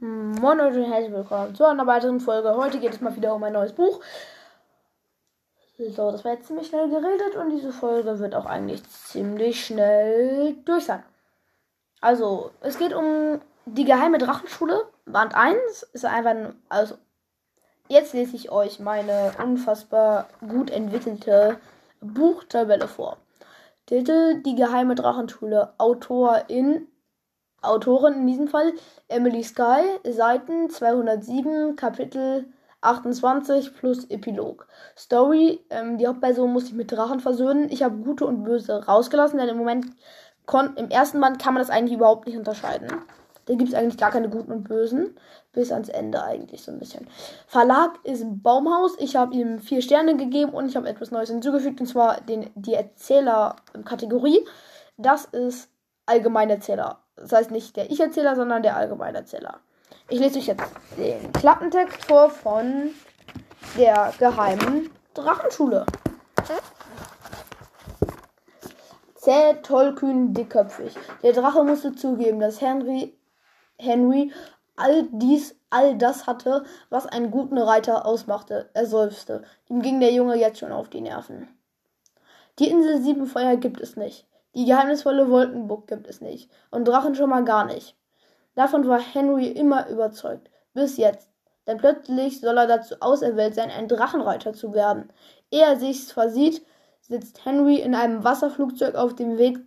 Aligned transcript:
Moin 0.00 0.58
Leute 0.58 0.78
und 0.78 0.92
herzlich 0.92 1.12
willkommen 1.12 1.56
zu 1.56 1.64
einer 1.64 1.84
weiteren 1.84 2.20
Folge. 2.20 2.54
Heute 2.54 2.78
geht 2.78 2.92
es 2.92 3.00
mal 3.00 3.16
wieder 3.16 3.34
um 3.34 3.42
ein 3.42 3.52
neues 3.52 3.72
Buch. 3.72 3.98
So, 5.76 6.12
das 6.12 6.24
war 6.24 6.34
jetzt 6.34 6.46
ziemlich 6.46 6.68
schnell 6.68 6.88
geredet 6.88 7.34
und 7.34 7.50
diese 7.50 7.72
Folge 7.72 8.16
wird 8.20 8.36
auch 8.36 8.46
eigentlich 8.46 8.88
ziemlich 8.88 9.64
schnell 9.64 10.54
durch 10.64 10.84
sein. 10.84 11.02
Also, 12.00 12.52
es 12.60 12.78
geht 12.78 12.94
um 12.94 13.40
die 13.66 13.84
geheime 13.84 14.18
Drachenschule. 14.18 14.86
Band 15.04 15.34
1 15.34 15.58
ist 15.92 16.04
einfach, 16.04 16.30
ein, 16.30 16.54
also, 16.68 16.94
jetzt 17.88 18.14
lese 18.14 18.36
ich 18.36 18.52
euch 18.52 18.78
meine 18.78 19.32
unfassbar 19.42 20.28
gut 20.46 20.70
entwickelte 20.70 21.58
Buchtabelle 22.00 22.86
vor. 22.86 23.16
Titel 23.86 24.42
Die 24.42 24.54
geheime 24.54 24.94
Drachenschule. 24.94 25.74
Autorin 25.76 26.86
Autorin 27.60 28.14
in 28.14 28.26
diesem 28.26 28.48
Fall 28.48 28.72
Emily 29.08 29.42
Sky, 29.42 29.82
Seiten 30.08 30.70
207, 30.70 31.76
Kapitel 31.76 32.46
28 32.80 33.74
plus 33.74 34.04
Epilog. 34.10 34.66
Story, 34.96 35.60
ähm, 35.70 35.98
die 35.98 36.06
Hauptperson 36.06 36.52
muss 36.52 36.66
sich 36.66 36.74
mit 36.74 36.92
Drachen 36.92 37.20
versöhnen. 37.20 37.68
Ich 37.70 37.82
habe 37.82 37.96
Gute 37.96 38.26
und 38.26 38.44
Böse 38.44 38.86
rausgelassen, 38.86 39.38
denn 39.38 39.48
im 39.48 39.58
Moment, 39.58 39.86
im 40.76 40.88
ersten 40.90 41.20
Band 41.20 41.42
kann 41.42 41.54
man 41.54 41.60
das 41.60 41.70
eigentlich 41.70 41.96
überhaupt 41.96 42.26
nicht 42.26 42.38
unterscheiden. 42.38 42.88
Da 43.48 43.54
gibt 43.54 43.70
es 43.70 43.74
eigentlich 43.74 43.96
gar 43.96 44.10
keine 44.10 44.28
Guten 44.28 44.52
und 44.52 44.64
Bösen. 44.64 45.16
Bis 45.52 45.72
ans 45.72 45.88
Ende 45.88 46.22
eigentlich 46.22 46.62
so 46.62 46.70
ein 46.70 46.78
bisschen. 46.78 47.08
Verlag 47.46 47.98
ist 48.04 48.22
Baumhaus. 48.42 48.94
Ich 48.98 49.16
habe 49.16 49.34
ihm 49.34 49.58
vier 49.58 49.80
Sterne 49.80 50.16
gegeben 50.16 50.52
und 50.52 50.68
ich 50.68 50.76
habe 50.76 50.88
etwas 50.88 51.10
Neues 51.10 51.30
hinzugefügt. 51.30 51.80
Und 51.80 51.86
zwar 51.86 52.20
den, 52.20 52.50
die 52.54 52.74
Erzähler-Kategorie. 52.74 54.46
Das 54.98 55.24
ist 55.24 55.70
Allgemeinerzähler. 56.04 57.00
Das 57.20 57.32
heißt 57.32 57.50
nicht 57.50 57.76
der 57.76 57.90
Ich-Erzähler, 57.90 58.36
sondern 58.36 58.62
der 58.62 58.76
Allgemeinerzähler. 58.76 59.60
Ich 60.08 60.20
lese 60.20 60.38
euch 60.38 60.46
jetzt 60.46 60.64
den 60.96 61.32
Klappentext 61.32 62.04
vor 62.04 62.30
von 62.30 62.90
der 63.76 64.12
geheimen 64.18 64.90
Drachenschule. 65.14 65.84
Zäh, 69.14 69.54
tollkühn, 69.62 70.32
dickköpfig. 70.32 70.94
Der 71.22 71.32
Drache 71.32 71.62
musste 71.64 71.94
zugeben, 71.94 72.40
dass 72.40 72.60
Henry, 72.60 73.18
Henry 73.78 74.32
all 74.76 75.08
dies, 75.10 75.54
all 75.70 75.98
das 75.98 76.26
hatte, 76.26 76.64
was 76.88 77.06
einen 77.06 77.30
guten 77.30 77.58
Reiter 77.58 78.06
ausmachte. 78.06 78.70
Er 78.74 78.86
seufzte. 78.86 79.42
Ihm 79.68 79.82
ging 79.82 80.00
der 80.00 80.12
Junge 80.12 80.36
jetzt 80.36 80.60
schon 80.60 80.72
auf 80.72 80.88
die 80.88 81.00
Nerven. 81.00 81.48
Die 82.58 82.70
Insel 82.70 83.02
Siebenfeuer 83.02 83.56
gibt 83.56 83.80
es 83.80 83.96
nicht. 83.96 84.26
Die 84.54 84.64
geheimnisvolle 84.64 85.30
Wolkenburg 85.30 85.86
gibt 85.86 86.08
es 86.08 86.20
nicht. 86.20 86.50
Und 86.70 86.88
Drachen 86.88 87.14
schon 87.14 87.30
mal 87.30 87.44
gar 87.44 87.66
nicht. 87.66 87.96
Davon 88.54 88.88
war 88.88 88.98
Henry 88.98 89.46
immer 89.48 89.88
überzeugt. 89.88 90.50
Bis 90.72 90.96
jetzt. 90.96 91.30
Denn 91.66 91.76
plötzlich 91.76 92.40
soll 92.40 92.56
er 92.56 92.66
dazu 92.66 92.96
auserwählt 93.00 93.54
sein, 93.54 93.70
ein 93.70 93.88
Drachenreiter 93.88 94.54
zu 94.54 94.72
werden. 94.72 95.12
Ehe 95.50 95.62
er 95.62 95.76
sich's 95.76 96.12
versieht, 96.12 96.64
sitzt 97.02 97.44
Henry 97.44 97.76
in 97.76 97.94
einem 97.94 98.24
Wasserflugzeug 98.24 98.94
auf 98.94 99.14
dem 99.14 99.36
Weg 99.36 99.58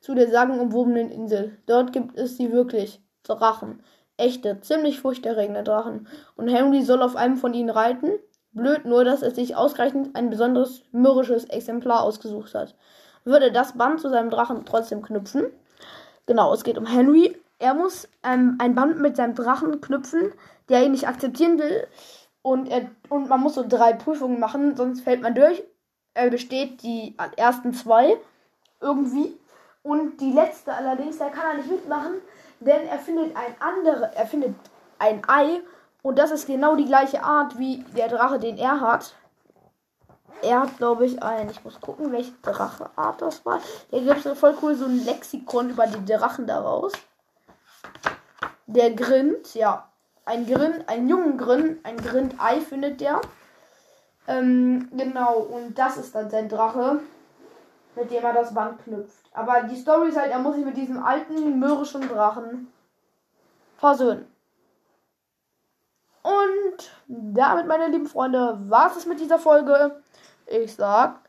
zu 0.00 0.14
der 0.14 0.30
sagenumwobenen 0.30 1.10
Insel. 1.10 1.56
Dort 1.66 1.92
gibt 1.92 2.18
es 2.18 2.36
sie 2.36 2.52
wirklich. 2.52 3.00
Drachen. 3.22 3.82
Echte, 4.16 4.60
ziemlich 4.60 5.00
furchterregende 5.00 5.62
Drachen. 5.62 6.08
Und 6.36 6.48
Henry 6.48 6.82
soll 6.82 7.02
auf 7.02 7.16
einem 7.16 7.36
von 7.36 7.54
ihnen 7.54 7.70
reiten? 7.70 8.10
Blöd 8.52 8.84
nur, 8.84 9.04
dass 9.04 9.22
er 9.22 9.30
sich 9.30 9.56
ausgerechnet 9.56 10.14
ein 10.14 10.30
besonderes 10.30 10.82
mürrisches 10.92 11.44
Exemplar 11.44 12.02
ausgesucht 12.02 12.54
hat 12.54 12.74
würde 13.24 13.52
das 13.52 13.76
Band 13.76 14.00
zu 14.00 14.08
seinem 14.10 14.30
Drachen 14.30 14.64
trotzdem 14.64 15.02
knüpfen. 15.02 15.46
Genau, 16.26 16.52
es 16.52 16.64
geht 16.64 16.78
um 16.78 16.86
Henry. 16.86 17.36
Er 17.58 17.74
muss 17.74 18.08
ähm, 18.22 18.56
ein 18.58 18.74
Band 18.74 19.00
mit 19.00 19.16
seinem 19.16 19.34
Drachen 19.34 19.80
knüpfen, 19.80 20.32
der 20.68 20.84
ihn 20.84 20.92
nicht 20.92 21.08
akzeptieren 21.08 21.58
will. 21.58 21.86
Und, 22.42 22.68
er, 22.68 22.90
und 23.08 23.28
man 23.28 23.40
muss 23.40 23.54
so 23.54 23.64
drei 23.66 23.94
Prüfungen 23.94 24.38
machen, 24.38 24.76
sonst 24.76 25.00
fällt 25.00 25.22
man 25.22 25.34
durch. 25.34 25.62
Er 26.12 26.30
besteht 26.30 26.82
die 26.82 27.16
ersten 27.36 27.72
zwei 27.72 28.16
irgendwie. 28.80 29.36
Und 29.82 30.20
die 30.20 30.32
letzte 30.32 30.72
allerdings, 30.72 31.18
da 31.18 31.28
kann 31.28 31.52
er 31.52 31.56
nicht 31.56 31.70
mitmachen, 31.70 32.14
denn 32.60 32.86
er 32.86 32.98
findet 32.98 33.36
ein 33.36 33.54
andere, 33.60 34.14
er 34.14 34.26
findet 34.26 34.54
ein 34.98 35.22
Ei 35.26 35.60
und 36.02 36.18
das 36.18 36.30
ist 36.30 36.46
genau 36.46 36.76
die 36.76 36.84
gleiche 36.86 37.22
Art 37.22 37.58
wie 37.58 37.84
der 37.96 38.08
Drache, 38.08 38.38
den 38.38 38.56
er 38.58 38.80
hat 38.80 39.14
er 40.42 40.60
hat, 40.62 40.76
glaube 40.78 41.06
ich, 41.06 41.22
ein. 41.22 41.50
Ich 41.50 41.64
muss 41.64 41.80
gucken, 41.80 42.12
welche 42.12 42.32
Dracheart 42.42 43.22
das 43.22 43.44
war. 43.44 43.60
Hier 43.90 44.02
gibt 44.02 44.26
es 44.26 44.38
voll 44.38 44.56
cool 44.62 44.74
so 44.74 44.86
ein 44.86 45.04
Lexikon 45.04 45.70
über 45.70 45.86
die 45.86 46.04
Drachen 46.04 46.46
daraus. 46.46 46.92
Der 48.66 48.92
Grind, 48.92 49.54
ja. 49.54 49.88
Ein 50.26 50.46
Grind, 50.46 50.88
ein 50.88 51.08
jungen 51.08 51.36
Grind, 51.36 51.84
ein 51.84 51.96
Grind-Ei 51.96 52.60
findet 52.60 53.00
der. 53.00 53.20
Ähm, 54.26 54.88
genau, 54.92 55.38
und 55.38 55.78
das 55.78 55.98
ist 55.98 56.14
dann 56.14 56.30
sein 56.30 56.48
Drache, 56.48 57.00
mit 57.94 58.10
dem 58.10 58.24
er 58.24 58.32
das 58.32 58.54
Band 58.54 58.82
knüpft. 58.82 59.26
Aber 59.34 59.64
die 59.64 59.76
Story 59.76 60.08
ist 60.08 60.16
halt, 60.16 60.30
er 60.30 60.38
muss 60.38 60.54
sich 60.56 60.64
mit 60.64 60.76
diesem 60.76 61.02
alten, 61.02 61.58
mürrischen 61.58 62.08
Drachen 62.08 62.72
versöhnen. 63.76 64.26
Und 66.22 66.90
damit, 67.06 67.66
meine 67.66 67.88
lieben 67.88 68.06
Freunde, 68.06 68.58
war 68.68 68.96
es 68.96 69.04
mit 69.04 69.20
dieser 69.20 69.38
Folge. 69.38 70.02
Ich 70.46 70.74
sag, 70.74 71.20